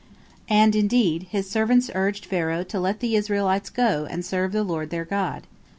[0.49, 4.89] And, indeed, his servants urged Pharaoh to let the Israelites go and serve the Lord
[4.89, 5.45] their God.